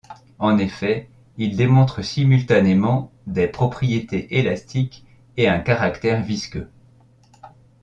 En 0.39 0.57
effet, 0.57 1.11
ils 1.37 1.55
démontrent 1.55 2.01
simultanément 2.01 3.11
des 3.27 3.45
propriétés 3.47 4.35
élastiques 4.39 5.05
et 5.37 5.47
un 5.47 5.59
caractère 5.59 6.23
visqueux. 6.23 6.71